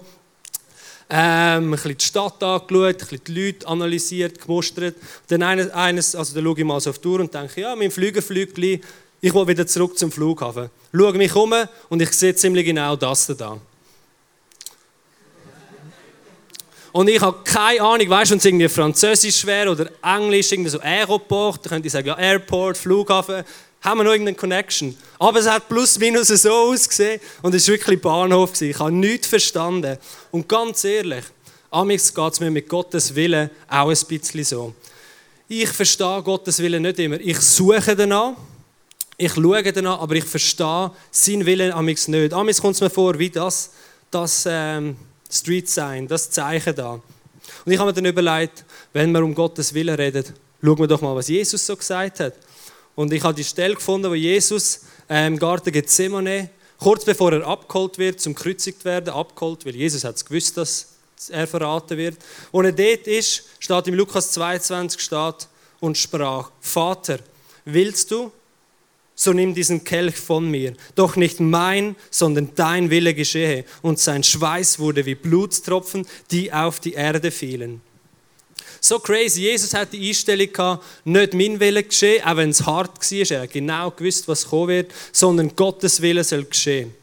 [1.09, 4.95] ähm, ein bisschen die Stadt angeschaut, ein bisschen die Leute analysiert, gemustert.
[5.27, 7.91] Dann eines, also dann schaue ich mal so auf die Tour und denke, ja, mein
[7.91, 8.21] Flüger
[9.21, 10.69] ich will wieder zurück zum Flughafen.
[10.93, 11.53] Schaue mich um
[11.89, 13.59] und ich sehe ziemlich genau das da.
[16.91, 20.69] Und ich habe keine Ahnung, weißt du, wenn es irgendwie Französisch wäre oder Englisch, irgendwie
[20.69, 23.43] so Aeroport, dann könnte ich sagen, ja, Airport, Flughafen,
[23.85, 24.97] haben wir noch irgendeine Connection.
[25.19, 28.51] Aber es hat plus minus so ausgesehen und es war wirklich Bahnhof.
[28.51, 28.71] Gewesen.
[28.71, 29.97] Ich habe nichts verstanden.
[30.31, 31.23] Und ganz ehrlich,
[31.69, 34.73] amix geht es mir mit Gottes Willen auch ein bisschen so.
[35.47, 37.19] Ich verstehe Gottes Willen nicht immer.
[37.19, 38.33] Ich suche danach,
[39.17, 42.33] ich schaue danach, aber ich verstehe seinen Willen amix nicht.
[42.33, 43.71] Amix kommt es mir vor wie das,
[44.09, 44.95] das ähm,
[45.31, 46.93] Street Sign, das Zeichen da.
[46.93, 50.25] Und ich habe mir dann überlegt, wenn wir um Gottes Willen reden,
[50.63, 52.33] schauen wir doch mal, was Jesus so gesagt hat.
[52.95, 57.45] Und ich habe die Stelle gefunden, wo Jesus äh, im Garten Gethsemane, kurz bevor er
[57.45, 60.87] abgeholt wird, zum gekreuzigt werden, abgeholt, weil Jesus hat es gewusst, dass
[61.29, 62.17] er verraten wird.
[62.51, 65.47] Wo er dort ist, steht im Lukas 22 steht
[65.79, 67.19] und sprach: Vater,
[67.65, 68.31] willst du,
[69.15, 70.73] so nimm diesen Kelch von mir.
[70.95, 73.63] Doch nicht mein, sondern dein Wille geschehe.
[73.81, 77.81] Und sein Schweiß wurde wie Blutstropfen, die auf die Erde fielen.
[78.87, 79.41] So crazy.
[79.41, 83.31] Jesus hat die Einstellung gehabt, nicht mein Wille geschehen, auch wenn es hart war.
[83.31, 86.93] Er hat genau gewusst, was kommen wird, sondern Gottes Wille soll geschehen.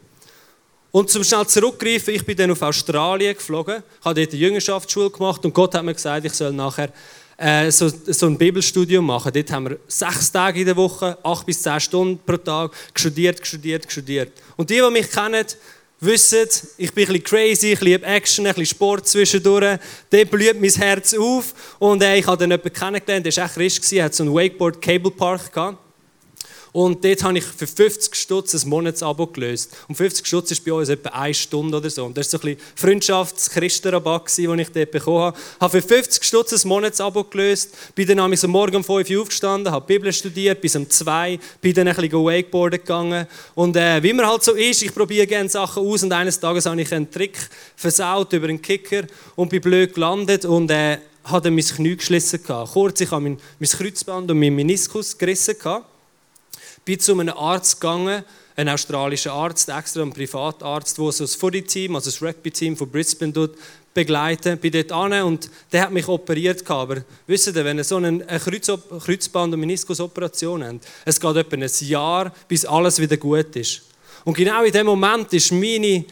[0.92, 5.44] Und zum schnell zurückgreifen, ich bin dann auf Australien geflogen, habe dort eine Jüngerschaftsschule gemacht
[5.44, 6.92] und Gott hat mir gesagt, ich soll nachher
[7.36, 9.32] äh, so, so ein Bibelstudium machen.
[9.32, 13.44] Dort haben wir sechs Tage in der Woche, acht bis zehn Stunden pro Tag, studiert,
[13.44, 14.30] studiert, studiert.
[14.56, 15.44] Und die, die mich kennen,
[16.02, 19.78] wissen, ich bin ein bisschen crazy, ich liebe Action, ein bisschen Sport zwischendurch.
[20.10, 21.54] Dort blüht mein Herz auf.
[21.78, 24.80] Und äh, ich habe dann jemanden kennengelernt, der war echt Christ, hat so einen Wakeboard
[24.82, 25.78] Cable Park gehabt.
[26.72, 29.76] Und dort habe ich für 50 Stutz ein Monatsabo gelöst.
[29.88, 32.06] Und 50 Stutz ist bei uns etwa eine Stunde oder so.
[32.06, 35.37] Und das war so ein bisschen Freundschafts-Christenrabatt, den ich dort bekommen habe.
[35.38, 37.74] Ich habe für 50 Stutz ein Monatsabo gelöst.
[37.94, 41.74] Bin dann am Morgen um 5 Uhr aufgestanden, habe Bibel studiert bis um 2 bin
[41.74, 43.26] dann ein bisschen Wakeboarden gegangen.
[43.54, 46.02] Und äh, wie man halt so ist, ich probiere gerne Sachen aus.
[46.02, 47.37] Und eines Tages habe ich einen Trick
[47.76, 49.02] versaut über einen Kicker
[49.37, 52.42] und bin blöd gelandet und äh, habe dann mein Knie geschlissen.
[52.42, 55.56] Kurz, ich habe mein, mein Kreuzband und meinen Meniskus gerissen.
[55.58, 55.91] Gehabt
[56.84, 58.24] bin zu einem Arzt gegangen,
[58.56, 63.32] ein australischer Arzt, extra ein Privatarzt, der so das Footy-Team, also das Rugby-Team von Brisbane
[63.32, 63.56] dort
[63.94, 64.58] begleiten.
[64.58, 66.68] Bin dort an und der hat mich operiert.
[66.70, 71.70] Aber wisst ihr, wenn ihr so eine Kreuzband- und Meniskusoperation habt, es geht etwa ein
[71.80, 73.82] Jahr, bis alles wieder gut ist.
[74.24, 76.04] Und genau in dem Moment ist meine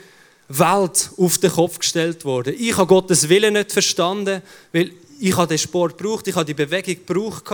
[0.49, 2.55] Welt auf den Kopf gestellt worden.
[2.59, 6.97] Ich habe Gottes Willen nicht verstanden, weil ich den Sport gebraucht, ich habe die Bewegung
[7.07, 7.45] gebraucht.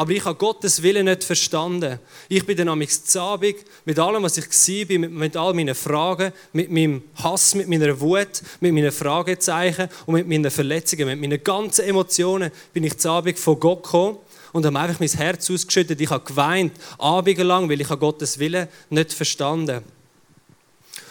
[0.00, 1.98] Aber ich habe Gottes Willen nicht verstanden.
[2.30, 2.82] Ich bin dann am
[3.16, 4.46] Abend mit allem, was ich
[4.88, 10.14] war, mit, all meinen Fragen, mit meinem Hass, mit meiner Wut, mit meinen Fragezeichen und
[10.14, 14.16] mit meinen Verletzungen, mit meinen ganzen Emotionen, bin ich zu von Gott gekommen
[14.54, 16.00] und habe einfach mein Herz ausgeschüttet.
[16.00, 19.84] Ich habe geweint, abendlang, weil ich Gottes Willen nicht verstanden habe.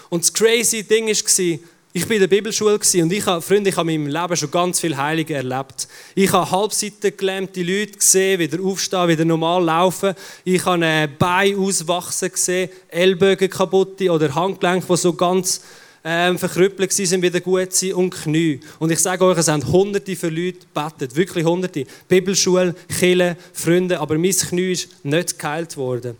[0.10, 1.60] Und das crazy Ding war,
[1.91, 4.52] ich war in der Bibelschule und ich habe, Freunde, ich habe in meinem Leben schon
[4.52, 5.88] ganz viel Heilige erlebt.
[6.13, 10.13] Ich habe Halbseiten gelähmte Leute gesehen, wieder aufstehen, wieder normal laufen.
[10.43, 15.62] Ich habe ein Bein auswachsen gesehen, Ellbogen kaputt oder Handgelenke, die so ganz
[16.04, 18.60] ähm, verkrüppelt sind, wieder gut sind und Knie.
[18.78, 21.86] Und ich sage euch, es haben hunderte von Leuten gebetet, wirklich hunderte.
[22.08, 26.17] Bibelschule, Kille, Freunde, aber mein Knie ist nicht geheilt worden.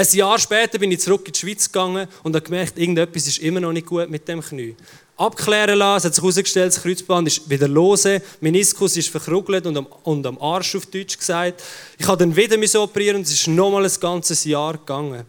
[0.00, 3.36] Ein Jahr später bin ich zurück in die Schweiz gegangen und habe gemerkt, irgendetwas ist
[3.40, 4.74] immer noch nicht gut mit dem Knie.
[5.18, 9.76] Abklären lassen, es hat sich herausgestellt, das Kreuzband ist wieder lose, Meniskus ist verkrugelt und
[9.76, 11.62] am, und am Arsch auf Deutsch gesagt.
[11.98, 15.26] Ich habe dann wieder operieren und es ist nochmal ein ganzes Jahr gegangen.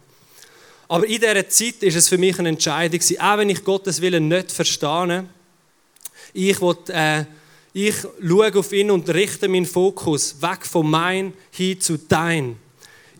[0.88, 4.28] Aber in dieser Zeit ist es für mich eine Entscheidung, auch wenn ich Gottes Willen
[4.28, 5.26] nicht verstehe,
[6.32, 7.26] ich will, äh,
[7.74, 12.61] ich schaue auf ihn und richte meinen Fokus weg von mein hin zu dein.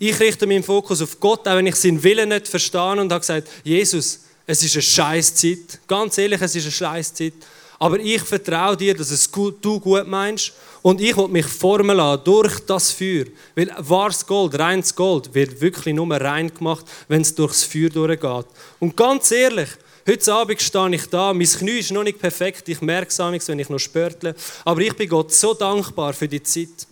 [0.05, 3.21] Ich richte meinen Fokus auf Gott, auch wenn ich seinen Willen nicht verstehe und habe
[3.21, 5.79] gesagt, Jesus, es ist eine Scheißzeit.
[5.87, 7.35] Ganz ehrlich, es ist eine Scheißzeit.
[7.79, 10.55] Aber ich vertraue dir, dass es gut, du gut meinst.
[10.83, 13.27] Und ich will mich formen lassen durch das Feuer.
[13.55, 18.47] Weil wahres Gold, reines Gold, wird wirklich nur rein gemacht, wenn es durchs Feuer durchgeht.
[18.81, 19.69] Und ganz ehrlich,
[20.05, 23.61] Heute Abend stehe ich da, mein Knie ist noch nicht perfekt, ich merke es wenn
[23.61, 24.35] ich noch spörtle,
[24.65, 26.89] aber ich bin Gott so dankbar für die Zeit.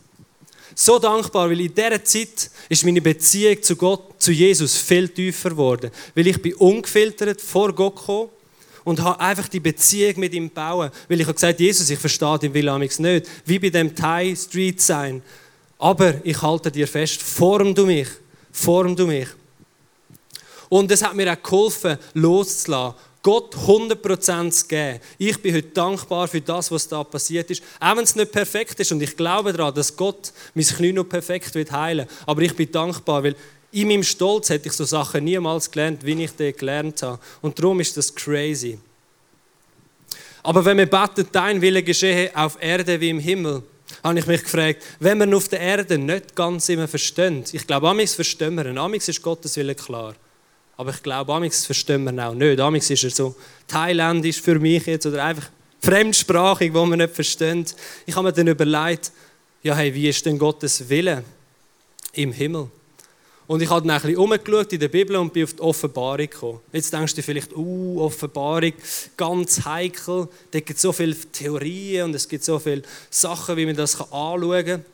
[0.74, 5.50] So dankbar, weil in dieser Zeit ist meine Beziehung zu Gott, zu Jesus viel tiefer
[5.50, 5.90] geworden.
[6.14, 8.30] Weil ich bin ungefiltert vor Gott gekommen
[8.84, 10.90] und habe einfach die Beziehung mit ihm bauen.
[11.08, 13.28] Weil ich habe gesagt, Jesus, ich verstehe den Willen nicht.
[13.44, 15.22] Wie bei dem Thai Street sein.
[15.78, 18.08] Aber ich halte dir fest, form du mich,
[18.52, 19.28] form du mich.
[20.68, 22.96] Und es hat mir auch geholfen, loszulassen.
[23.22, 25.00] Gott 100% zu geben.
[25.18, 27.62] Ich bin heute dankbar für das, was da passiert ist.
[27.78, 28.92] Auch wenn es nicht perfekt ist.
[28.92, 32.72] Und ich glaube daran, dass Gott mein Knie noch perfekt wird heilen Aber ich bin
[32.72, 33.36] dankbar, weil
[33.72, 37.20] in meinem Stolz hätte ich so Sachen niemals gelernt, wie ich die gelernt habe.
[37.42, 38.78] Und darum ist das crazy.
[40.42, 43.62] Aber wenn wir beten, dein Wille geschehe auf Erde wie im Himmel,
[44.02, 47.88] habe ich mich gefragt, wenn wir auf der Erde nicht ganz immer verstehen, ich glaube,
[47.88, 50.14] amigs verstehen wir ihn, amigs ist Gottes Wille klar.
[50.80, 52.58] Aber ich glaube, amigs verstehen wir auch nicht.
[52.58, 53.34] Amigs ist er so
[53.68, 55.50] thailändisch für mich jetzt oder einfach
[55.82, 57.76] fremdsprachig, wo man nicht versteht.
[58.06, 59.12] Ich habe mir dann überlegt,
[59.62, 61.22] ja, hey, wie ist denn Gottes Wille
[62.14, 62.68] im Himmel?
[63.46, 66.16] Und ich habe dann ein bisschen umgeschaut in der Bibel und bin auf die Offenbarung
[66.16, 66.60] gekommen.
[66.72, 68.72] Jetzt denkst du vielleicht, uh, Offenbarung,
[69.18, 70.28] ganz heikel.
[70.50, 74.00] Da gibt es so viele Theorien und es gibt so viele Sachen, wie man das
[74.00, 74.84] anschauen kann.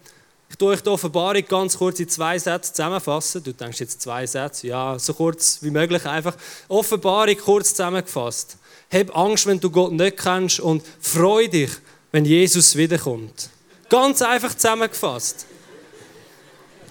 [0.48, 3.42] Ich tue euch die Offenbarung ganz kurz in zwei Sätze zusammenfassen.
[3.42, 6.36] Du denkst jetzt zwei Sätze, ja, so kurz wie möglich einfach.
[6.68, 8.56] Offenbarung kurz zusammengefasst.
[8.92, 11.70] Hab Angst, wenn du Gott nicht kennst und freu dich,
[12.12, 13.50] wenn Jesus wiederkommt.
[13.88, 15.46] Ganz einfach zusammengefasst.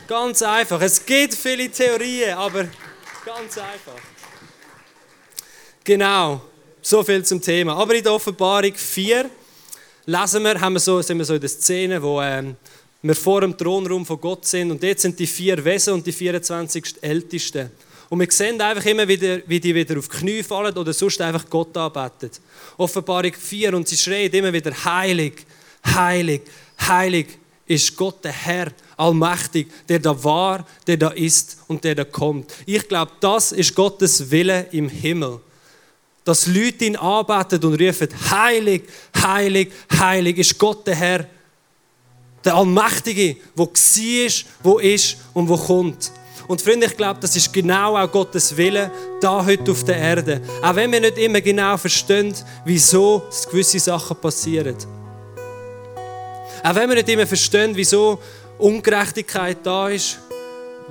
[0.08, 0.82] Ganz einfach.
[0.82, 2.66] Es gibt viele Theorien, aber
[3.26, 4.02] ganz einfach.
[5.84, 6.42] Genau,
[6.82, 7.76] so viel zum Thema.
[7.76, 9.30] Aber in der Offenbarung 4
[10.06, 12.56] lesen wir, haben wir so, sind wir so in der Szene, wo ähm,
[13.08, 16.12] wir vor dem Thronraum von Gott sind und dort sind die vier Wesen und die
[16.12, 17.70] 24 Ältesten.
[18.10, 21.22] Und wir sehen einfach immer wieder, wie die wieder auf die Knie fallen oder sonst
[21.22, 22.32] einfach Gott anbeten.
[22.78, 25.46] Offenbarung 4 und sie schreien immer wieder heilig,
[25.86, 26.42] heilig,
[26.82, 27.28] heilig
[27.68, 32.52] ist Gott der Herr, allmächtig, der da war, der da ist und der da kommt.
[32.66, 35.40] Ich glaube, das ist Gottes Wille im Himmel.
[36.24, 38.84] Dass Leute ihn anbeten und rufen, heilig,
[39.16, 41.28] heilig, heilig ist Gott der Herr,
[42.46, 44.32] der Allmächtige, wo war,
[44.64, 46.12] wo ist und wo kommt.
[46.48, 50.42] Und Freunde, ich glaube, das ist genau auch Gottes Wille da heute auf der Erde.
[50.62, 54.76] Auch wenn wir nicht immer genau verstehen, wieso gewisse Sachen passieren.
[56.64, 58.20] Auch wenn wir nicht immer verstehen, wieso
[58.60, 60.20] Ungerechtigkeit da ist,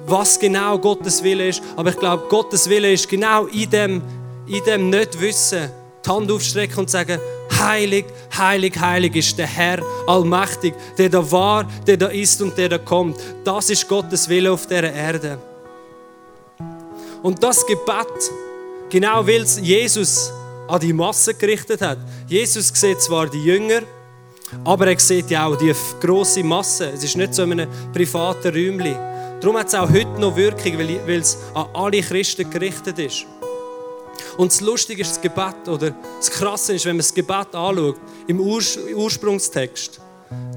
[0.07, 1.63] was genau Gottes Wille ist.
[1.77, 4.03] Aber ich glaube, Gottes Wille ist genau in dem,
[4.47, 5.71] in dem Nicht-Wissen,
[6.05, 7.19] die Hand aufstrecken und sagen,
[7.59, 12.69] heilig, heilig, heilig ist der Herr allmächtig, der da war, der da ist und der
[12.69, 13.19] da kommt.
[13.45, 15.39] Das ist Gottes Wille auf der Erde.
[17.23, 18.31] Und das Gebet,
[18.91, 20.31] genau weil es Jesus
[20.69, 21.99] an die Masse gerichtet hat.
[22.27, 23.81] Jesus sieht zwar die Jünger,
[24.65, 26.91] aber er sieht ja auch die grosse Masse.
[26.91, 28.97] Es ist nicht so in einem privaten Räumchen.
[29.41, 33.27] Darum hat es auch heute noch Wirkung, weil es an alle Christen gerichtet ist.
[34.37, 37.97] Und das Lustige ist das Gebet, oder das Krasse ist, wenn man das Gebet anschaut,
[38.27, 40.01] im Urs Ursprungstext,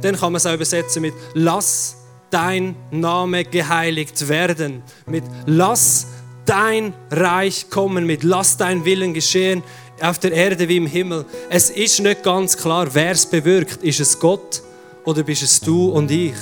[0.01, 1.97] dann kann man es auch übersetzen mit Lass
[2.29, 4.83] dein Name geheiligt werden.
[5.05, 6.07] Mit Lass
[6.45, 9.63] dein Reich kommen, mit Lass dein Willen geschehen
[10.01, 11.25] auf der Erde wie im Himmel.
[11.49, 13.83] Es ist nicht ganz klar, wer es bewirkt.
[13.83, 14.61] Ist es Gott
[15.05, 16.35] oder bist es du und ich?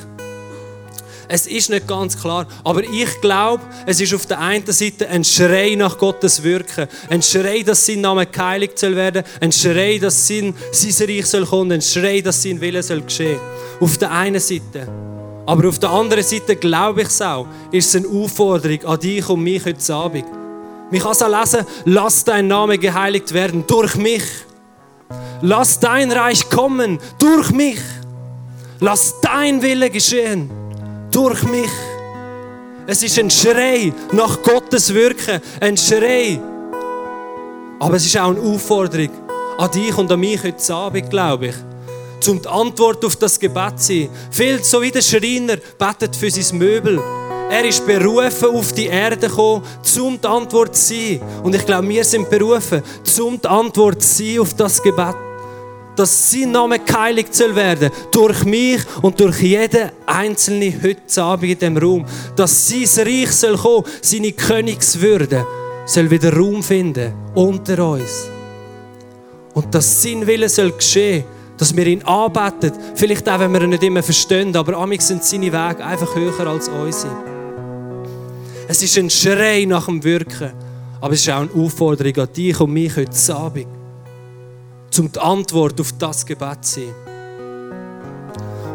[1.27, 5.23] Es ist nicht ganz klar, aber ich glaube, es ist auf der einen Seite ein
[5.23, 10.27] Schrei nach Gottes Wirken, ein Schrei, dass sein Name geheiligt soll werden, ein Schrei, dass
[10.27, 13.39] sein, sein Reich soll kommen, ein Schrei, dass sein Wille soll geschehen.
[13.79, 14.87] Auf der einen Seite.
[15.47, 19.27] Aber auf der anderen Seite glaube ich es auch, ist es eine Aufforderung an dich
[19.27, 20.25] und mich heute Abend.
[20.91, 24.23] Man kann es auch lesen, lass dein Name geheiligt werden durch mich.
[25.41, 27.79] Lass dein Reich kommen durch mich.
[28.79, 30.64] Lass dein Wille geschehen
[31.15, 31.71] durch mich.
[32.87, 36.39] Es ist ein Schrei nach Gottes Wirken, ein Schrei.
[37.79, 39.09] Aber es ist auch eine Aufforderung
[39.57, 41.55] an dich und an mich heute Abend, glaube ich,
[42.19, 44.09] zum die Antwort auf das Gebet zu sein.
[44.29, 47.01] Viel so wie der Schreiner betet für sein Möbel.
[47.49, 49.63] Er ist berufen, auf die Erde gekommen,
[49.97, 51.21] um die Antwort zu sein.
[51.43, 52.83] Und ich glaube, wir sind berufen,
[53.21, 55.15] um die Antwort zu sein auf das Gebet.
[55.95, 57.89] Dass sein Name geheiligt soll werden.
[58.11, 62.05] Durch mich und durch jeden Einzelnen heute Abend in diesem Raum.
[62.35, 65.45] Dass sein Reich soll kommen, seine Königswürde
[65.85, 68.29] soll wieder Raum finden unter uns.
[69.53, 71.23] Und dass sein Wille soll geschehen
[71.57, 72.73] dass wir ihn anbeten.
[72.95, 76.47] Vielleicht auch, wenn wir ihn nicht immer verstehen, aber amig sind seine Wege einfach höher
[76.47, 77.15] als unsere.
[78.67, 80.51] Es ist ein Schrei nach dem Wirken
[80.99, 83.67] Aber es ist auch eine Aufforderung an dich und mich heute Abend,
[84.99, 86.93] um die Antwort auf das Gebet zu sein.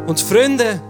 [0.06, 0.80] Und Freunde,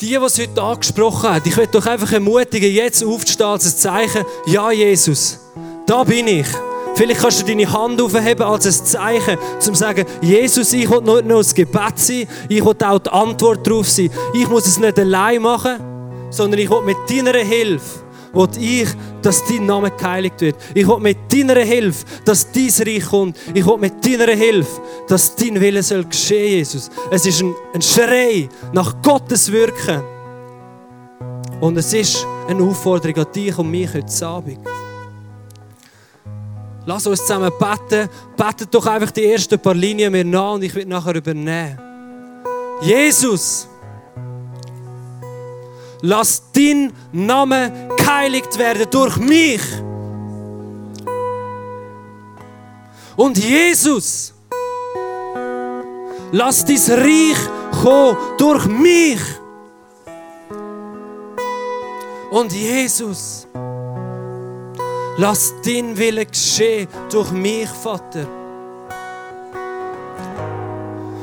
[0.00, 3.76] die, die es heute angesprochen haben, ich möchte doch einfach ermutigen, jetzt aufzustehen als ein
[3.76, 5.38] Zeichen, ja Jesus,
[5.86, 6.46] da bin ich.
[6.94, 11.00] Vielleicht kannst du deine Hand aufheben als ein Zeichen, um zu sagen, Jesus, ich will
[11.00, 14.10] nicht nur das Gebet sein, ich will auch die Antwort darauf sein.
[14.34, 15.76] Ich muss es nicht allein machen,
[16.30, 18.00] sondern ich will mit deiner Hilfe
[18.32, 18.88] will ich,
[19.22, 20.56] dass dein Name geheiligt wird.
[20.74, 23.36] Ich will mit deiner Hilfe, dass dein Reich kommt.
[23.54, 26.90] Ich will mit deiner Hilfe, dass dein Wille soll geschehen, Jesus.
[27.10, 30.02] Es ist ein, ein Schrei nach Gottes Wirken.
[31.60, 34.58] Und es ist eine Aufforderung an dich und mich heute Abend.
[36.86, 38.08] Lass uns zusammen beten.
[38.36, 41.78] Betet doch einfach die ersten paar Linien mir nach und ich werde nachher übernehmen.
[42.80, 43.68] Jesus,
[46.02, 49.62] lass dein Name geheiligt werden durch mich.
[53.16, 54.32] Und Jesus,
[56.32, 59.20] lass dein Reich kommen durch mich.
[62.30, 63.46] Und Jesus,
[65.16, 68.39] lass dein Wille geschehen durch mich, Vater.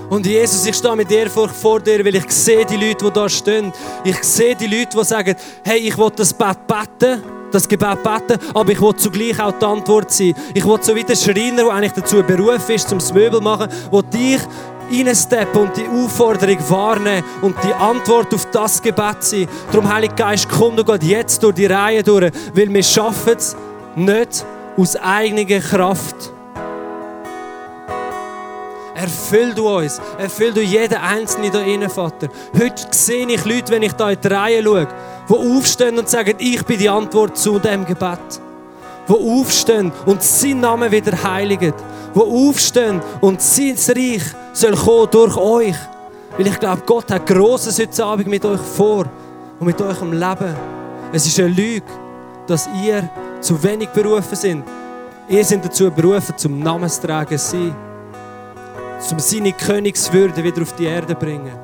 [0.10, 3.28] Und Jesus, ich stehe mit Ehrfurcht vor dir, weil ich sehe die Leute, die da
[3.28, 3.74] stehen.
[4.06, 8.40] Ich sehe die Leute, die sagen, hey, ich will das Bett beten, das Gebet beten,
[8.54, 10.34] aber ich will zugleich auch die Antwort sein.
[10.54, 14.02] Ich will so wie der Schreiner, der eigentlich dazu berufen ist, zum Möbel machen, wo
[14.02, 14.40] dich
[14.90, 19.48] reinsteppen und die Aufforderung wahrnehmen und die Antwort auf das Gebet sein.
[19.74, 23.58] Darum, Heiliger Geist, komm du Gott jetzt durch die Reihe durch, weil wir schaffen es
[23.96, 24.46] nicht
[24.78, 26.37] aus eigener Kraft.
[28.98, 32.30] Erfüll du uns, erfüll du jeden Einzelnen da innen, Vater.
[32.60, 34.88] Heute sehe ich Leute, wenn ich da in die Reihe schaue,
[35.30, 38.42] die aufstehen und sagen, ich bin die Antwort zu dem Gebet.
[39.08, 41.76] Die aufstehen und sein Name wieder heiligen.
[42.16, 45.76] Die aufstehen und sein Reich soll kommen durch euch.
[46.36, 49.06] Weil ich glaube, Gott hat Grosses heute Abend mit euch vor
[49.60, 50.56] und mit eurem Leben.
[51.14, 51.86] Es ist eine Lüge,
[52.48, 53.08] dass ihr
[53.42, 54.64] zu wenig berufen sind.
[55.30, 57.87] Ihr seid dazu berufen, zum Namensträger zu sein
[59.12, 61.58] um seine Königswürde wieder auf die Erde bringen.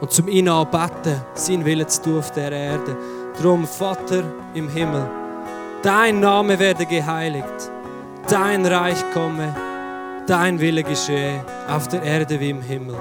[0.00, 2.96] Und zum ihn anbeten, seinen Willen zu tun auf der Erde.
[3.36, 4.22] Darum, Vater
[4.54, 5.08] im Himmel,
[5.82, 7.70] dein Name werde geheiligt,
[8.28, 9.54] dein Reich komme,
[10.26, 12.96] dein Wille geschehe, auf der Erde wie im Himmel.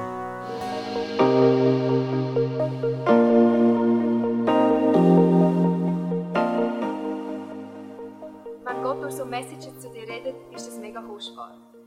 [8.66, 11.56] Wenn Gott durch so Messages zu dir redet, ist das mega kostbar.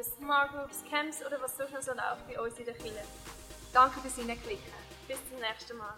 [0.00, 3.04] über Smart Groups, Camps oder was sonst noch so läuft bei uns in der Kirche.
[3.72, 4.72] Danke fürs Hineinklicken.
[5.06, 5.94] Bis zum nächsten Mal.